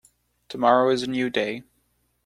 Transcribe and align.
Tomorrow 0.49 0.89
is 0.93 1.03
a 1.03 1.07
new 1.07 1.29
day. 1.29 1.61